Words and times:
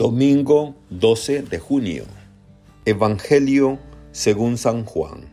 Domingo 0.00 0.76
12 0.88 1.42
de 1.42 1.58
junio. 1.58 2.04
Evangelio 2.86 3.78
según 4.12 4.56
San 4.56 4.86
Juan. 4.86 5.28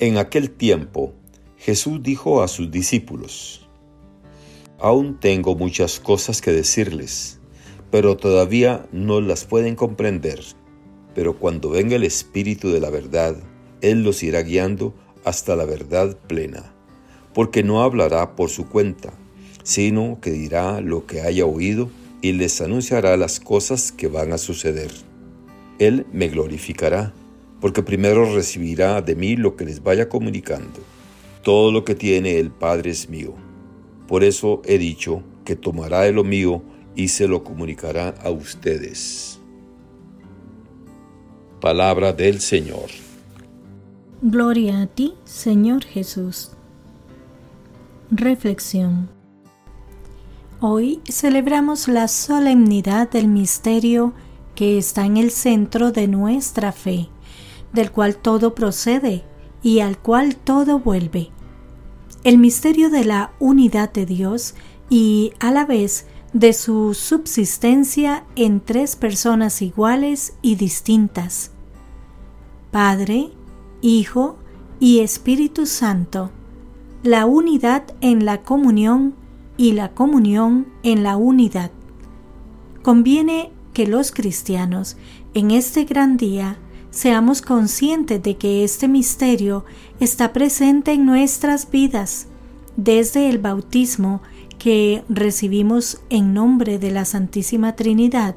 En 0.00 0.18
aquel 0.18 0.50
tiempo, 0.50 1.12
Jesús 1.58 2.02
dijo 2.02 2.42
a 2.42 2.48
sus 2.48 2.72
discípulos, 2.72 3.68
Aún 4.80 5.20
tengo 5.20 5.54
muchas 5.54 6.00
cosas 6.00 6.40
que 6.40 6.50
decirles, 6.50 7.38
pero 7.92 8.16
todavía 8.16 8.88
no 8.90 9.20
las 9.20 9.44
pueden 9.44 9.76
comprender. 9.76 10.40
Pero 11.14 11.38
cuando 11.38 11.70
venga 11.70 11.94
el 11.94 12.02
Espíritu 12.02 12.70
de 12.70 12.80
la 12.80 12.90
verdad, 12.90 13.36
Él 13.80 14.02
los 14.02 14.24
irá 14.24 14.42
guiando 14.42 14.92
hasta 15.22 15.54
la 15.54 15.66
verdad 15.66 16.16
plena, 16.26 16.74
porque 17.32 17.62
no 17.62 17.84
hablará 17.84 18.34
por 18.34 18.50
su 18.50 18.68
cuenta, 18.68 19.12
sino 19.62 20.18
que 20.20 20.32
dirá 20.32 20.80
lo 20.80 21.06
que 21.06 21.20
haya 21.20 21.46
oído 21.46 21.90
y 22.22 22.32
les 22.32 22.60
anunciará 22.60 23.16
las 23.16 23.40
cosas 23.40 23.92
que 23.92 24.06
van 24.06 24.32
a 24.32 24.38
suceder. 24.38 24.90
Él 25.78 26.06
me 26.12 26.28
glorificará, 26.28 27.12
porque 27.60 27.82
primero 27.82 28.32
recibirá 28.32 29.02
de 29.02 29.16
mí 29.16 29.36
lo 29.36 29.56
que 29.56 29.64
les 29.64 29.82
vaya 29.82 30.08
comunicando. 30.08 30.80
Todo 31.42 31.72
lo 31.72 31.84
que 31.84 31.96
tiene 31.96 32.38
el 32.38 32.52
Padre 32.52 32.90
es 32.90 33.08
mío. 33.08 33.34
Por 34.06 34.22
eso 34.22 34.62
he 34.64 34.78
dicho 34.78 35.22
que 35.44 35.56
tomará 35.56 36.02
de 36.02 36.12
lo 36.12 36.22
mío 36.22 36.62
y 36.94 37.08
se 37.08 37.26
lo 37.26 37.42
comunicará 37.42 38.14
a 38.22 38.30
ustedes. 38.30 39.40
Palabra 41.60 42.12
del 42.12 42.40
Señor. 42.40 42.90
Gloria 44.20 44.82
a 44.82 44.86
ti, 44.86 45.14
Señor 45.24 45.84
Jesús. 45.84 46.52
Reflexión. 48.10 49.21
Hoy 50.64 51.00
celebramos 51.10 51.88
la 51.88 52.06
solemnidad 52.06 53.10
del 53.10 53.26
misterio 53.26 54.12
que 54.54 54.78
está 54.78 55.04
en 55.04 55.16
el 55.16 55.32
centro 55.32 55.90
de 55.90 56.06
nuestra 56.06 56.70
fe, 56.70 57.08
del 57.72 57.90
cual 57.90 58.14
todo 58.14 58.54
procede 58.54 59.24
y 59.60 59.80
al 59.80 59.98
cual 59.98 60.36
todo 60.36 60.78
vuelve. 60.78 61.30
El 62.22 62.38
misterio 62.38 62.90
de 62.90 63.04
la 63.04 63.32
unidad 63.40 63.92
de 63.92 64.06
Dios 64.06 64.54
y 64.88 65.32
a 65.40 65.50
la 65.50 65.66
vez 65.66 66.06
de 66.32 66.52
su 66.52 66.94
subsistencia 66.94 68.22
en 68.36 68.60
tres 68.60 68.94
personas 68.94 69.62
iguales 69.62 70.34
y 70.42 70.54
distintas. 70.54 71.50
Padre, 72.70 73.32
Hijo 73.80 74.36
y 74.78 75.00
Espíritu 75.00 75.66
Santo. 75.66 76.30
La 77.02 77.26
unidad 77.26 77.82
en 78.00 78.24
la 78.24 78.42
comunión 78.42 79.20
y 79.62 79.70
la 79.70 79.92
comunión 79.92 80.66
en 80.82 81.04
la 81.04 81.16
unidad. 81.16 81.70
Conviene 82.82 83.52
que 83.72 83.86
los 83.86 84.10
cristianos 84.10 84.96
en 85.34 85.52
este 85.52 85.84
gran 85.84 86.16
día 86.16 86.58
seamos 86.90 87.42
conscientes 87.42 88.20
de 88.24 88.36
que 88.36 88.64
este 88.64 88.88
misterio 88.88 89.64
está 90.00 90.32
presente 90.32 90.94
en 90.94 91.06
nuestras 91.06 91.70
vidas 91.70 92.26
desde 92.76 93.28
el 93.28 93.38
bautismo 93.38 94.20
que 94.58 95.04
recibimos 95.08 96.00
en 96.10 96.34
nombre 96.34 96.80
de 96.80 96.90
la 96.90 97.04
Santísima 97.04 97.76
Trinidad 97.76 98.34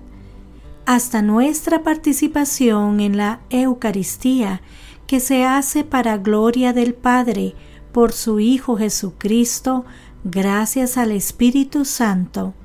hasta 0.86 1.24
nuestra 1.24 1.82
participación 1.82 3.00
en 3.00 3.18
la 3.18 3.42
Eucaristía 3.50 4.62
que 5.08 5.20
se 5.20 5.44
hace 5.44 5.84
para 5.84 6.20
gloria 6.20 6.72
del 6.72 6.94
Padre 6.94 7.56
por 7.92 8.14
su 8.14 8.40
Hijo 8.40 8.78
Jesucristo, 8.78 9.86
gracias 10.26 10.98
al 10.98 11.12
Espíritu 11.12 11.86
Santo. 11.86 12.56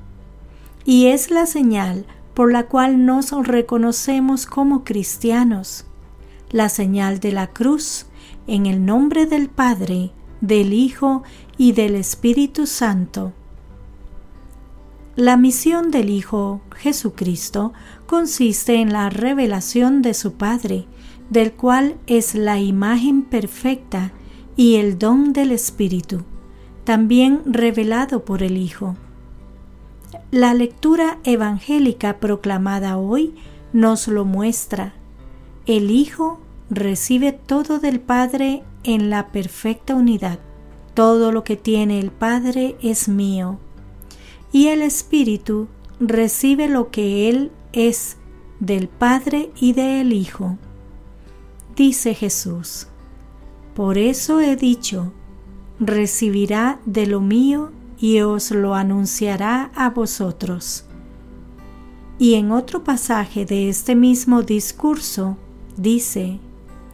Y 0.83 1.07
es 1.07 1.29
la 1.29 1.45
señal 1.45 2.07
por 2.33 2.51
la 2.51 2.67
cual 2.67 3.05
nos 3.05 3.31
reconocemos 3.31 4.47
como 4.47 4.83
cristianos, 4.83 5.85
la 6.49 6.69
señal 6.69 7.19
de 7.19 7.31
la 7.31 7.47
cruz, 7.47 8.07
en 8.47 8.65
el 8.65 8.83
nombre 8.83 9.27
del 9.27 9.47
Padre, 9.47 10.11
del 10.41 10.73
Hijo 10.73 11.21
y 11.55 11.73
del 11.73 11.95
Espíritu 11.95 12.65
Santo. 12.65 13.31
La 15.15 15.37
misión 15.37 15.91
del 15.91 16.09
Hijo 16.09 16.61
Jesucristo 16.75 17.73
consiste 18.07 18.75
en 18.81 18.91
la 18.91 19.11
revelación 19.11 20.01
de 20.01 20.15
su 20.15 20.33
Padre, 20.33 20.87
del 21.29 21.53
cual 21.53 21.97
es 22.07 22.33
la 22.33 22.59
imagen 22.59 23.21
perfecta 23.21 24.13
y 24.55 24.77
el 24.77 24.97
don 24.97 25.31
del 25.31 25.51
Espíritu, 25.51 26.25
también 26.83 27.41
revelado 27.45 28.25
por 28.25 28.43
el 28.43 28.57
Hijo. 28.57 28.95
La 30.31 30.53
lectura 30.53 31.19
evangélica 31.23 32.19
proclamada 32.19 32.97
hoy 32.97 33.35
nos 33.73 34.07
lo 34.07 34.25
muestra. 34.25 34.93
El 35.65 35.91
Hijo 35.91 36.39
recibe 36.69 37.31
todo 37.31 37.79
del 37.79 37.99
Padre 37.99 38.63
en 38.83 39.09
la 39.09 39.27
perfecta 39.31 39.95
unidad. 39.95 40.39
Todo 40.93 41.31
lo 41.31 41.43
que 41.43 41.55
tiene 41.55 41.99
el 41.99 42.11
Padre 42.11 42.75
es 42.81 43.07
mío. 43.07 43.59
Y 44.51 44.67
el 44.67 44.81
Espíritu 44.81 45.67
recibe 45.99 46.67
lo 46.67 46.91
que 46.91 47.29
Él 47.29 47.51
es 47.73 48.17
del 48.59 48.87
Padre 48.87 49.51
y 49.59 49.73
del 49.73 50.13
Hijo 50.13 50.57
dice 51.75 52.13
Jesús. 52.13 52.87
Por 53.75 53.97
eso 53.97 54.39
he 54.39 54.55
dicho, 54.55 55.11
recibirá 55.81 56.79
de 56.85 57.07
lo 57.07 57.19
mío 57.19 57.71
y 57.99 58.21
os 58.21 58.51
lo 58.51 58.75
anunciará 58.75 59.71
a 59.75 59.89
vosotros. 59.89 60.85
Y 62.17 62.35
en 62.35 62.51
otro 62.51 62.83
pasaje 62.85 63.45
de 63.45 63.67
este 63.67 63.95
mismo 63.95 64.43
discurso 64.43 65.37
dice, 65.75 66.39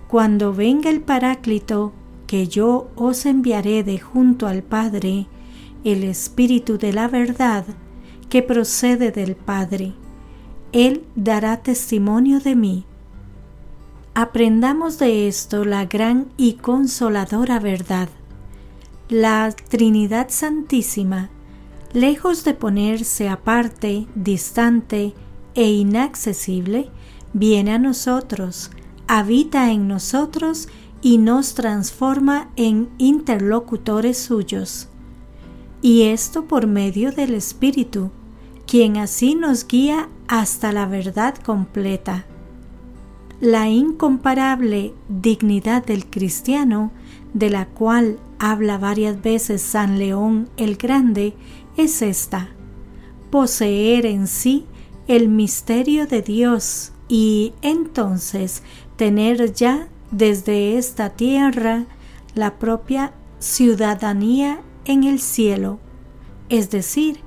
Cuando 0.07 0.53
venga 0.53 0.89
el 0.89 1.01
Paráclito, 1.01 1.93
que 2.25 2.47
yo 2.47 2.89
os 2.95 3.25
enviaré 3.27 3.83
de 3.83 3.99
junto 3.99 4.47
al 4.47 4.63
Padre, 4.63 5.27
el 5.83 6.03
Espíritu 6.03 6.79
de 6.79 6.93
la 6.93 7.07
verdad, 7.07 7.65
que 8.29 8.41
procede 8.41 9.11
del 9.11 9.35
Padre, 9.35 9.93
Él 10.71 11.03
dará 11.15 11.57
testimonio 11.57 12.39
de 12.39 12.55
mí 12.55 12.85
Aprendamos 14.19 14.97
de 14.97 15.27
esto 15.27 15.63
la 15.63 15.85
gran 15.85 16.29
y 16.37 16.53
consoladora 16.53 17.59
verdad. 17.59 18.09
La 19.09 19.53
Trinidad 19.69 20.27
Santísima, 20.29 21.29
lejos 21.93 22.43
de 22.43 22.53
ponerse 22.53 23.29
aparte, 23.29 24.05
distante 24.15 25.13
e 25.55 25.69
inaccesible, 25.69 26.89
viene 27.31 27.71
a 27.71 27.79
nosotros, 27.79 28.69
habita 29.07 29.71
en 29.71 29.87
nosotros 29.87 30.67
y 31.01 31.19
nos 31.19 31.53
transforma 31.53 32.49
en 32.57 32.89
interlocutores 32.97 34.17
suyos. 34.17 34.89
Y 35.81 36.03
esto 36.03 36.45
por 36.45 36.67
medio 36.67 37.13
del 37.13 37.33
Espíritu, 37.33 38.11
quien 38.65 38.97
así 38.97 39.35
nos 39.35 39.65
guía 39.65 40.09
hasta 40.27 40.73
la 40.73 40.85
verdad 40.85 41.35
completa 41.35 42.25
la 43.39 43.69
incomparable 43.69 44.93
dignidad 45.09 45.85
del 45.85 46.07
cristiano, 46.07 46.91
de 47.33 47.49
la 47.51 47.67
cual 47.67 48.17
habla 48.39 48.77
varias 48.77 49.21
veces 49.21 49.61
San 49.61 49.99
León 49.99 50.49
el 50.57 50.77
Grande, 50.77 51.33
es 51.75 52.01
esta, 52.01 52.49
poseer 53.29 54.05
en 54.05 54.27
sí 54.27 54.65
el 55.07 55.29
misterio 55.29 56.07
de 56.07 56.21
Dios 56.21 56.91
y 57.07 57.53
entonces 57.61 58.63
tener 58.95 59.53
ya 59.53 59.87
desde 60.11 60.77
esta 60.77 61.11
tierra 61.11 61.85
la 62.35 62.57
propia 62.59 63.13
ciudadanía 63.39 64.61
en 64.85 65.03
el 65.03 65.19
cielo, 65.19 65.79
es 66.49 66.69
decir, 66.69 67.19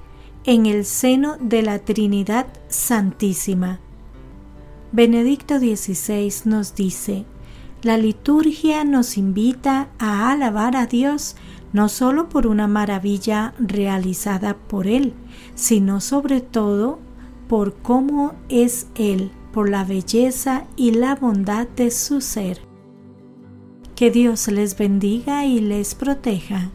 en 0.44 0.66
el 0.66 0.84
seno 0.84 1.36
de 1.40 1.62
la 1.62 1.78
Trinidad 1.80 2.46
Santísima. 2.68 3.80
Benedicto 4.92 5.58
XVI 5.58 6.32
nos 6.46 6.74
dice, 6.74 7.24
la 7.82 7.96
liturgia 7.96 8.84
nos 8.84 9.16
invita 9.16 9.88
a 9.98 10.30
alabar 10.30 10.76
a 10.76 10.86
Dios 10.86 11.36
no 11.72 11.88
solo 11.88 12.28
por 12.28 12.46
una 12.46 12.66
maravilla 12.66 13.54
realizada 13.58 14.56
por 14.56 14.86
Él, 14.86 15.14
sino 15.54 16.00
sobre 16.00 16.40
todo 16.40 16.98
por 17.48 17.74
cómo 17.76 18.34
es 18.48 18.88
Él, 18.96 19.30
por 19.52 19.68
la 19.68 19.84
belleza 19.84 20.64
y 20.76 20.92
la 20.92 21.14
bondad 21.14 21.68
de 21.68 21.90
su 21.90 22.20
ser. 22.20 22.60
Que 23.94 24.10
Dios 24.10 24.48
les 24.48 24.76
bendiga 24.76 25.44
y 25.44 25.60
les 25.60 25.94
proteja. 25.94 26.70